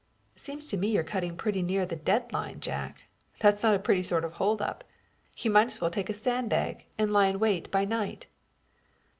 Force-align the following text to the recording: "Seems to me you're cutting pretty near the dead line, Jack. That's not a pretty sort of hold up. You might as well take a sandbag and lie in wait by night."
"Seems 0.35 0.65
to 0.65 0.77
me 0.77 0.87
you're 0.87 1.03
cutting 1.03 1.37
pretty 1.37 1.61
near 1.61 1.85
the 1.85 1.95
dead 1.95 2.33
line, 2.33 2.59
Jack. 2.59 3.03
That's 3.37 3.61
not 3.61 3.75
a 3.75 3.77
pretty 3.77 4.01
sort 4.01 4.25
of 4.25 4.33
hold 4.33 4.59
up. 4.59 4.83
You 5.37 5.51
might 5.51 5.67
as 5.67 5.79
well 5.79 5.91
take 5.91 6.09
a 6.09 6.13
sandbag 6.15 6.87
and 6.97 7.13
lie 7.13 7.27
in 7.27 7.37
wait 7.37 7.69
by 7.69 7.85
night." 7.85 8.25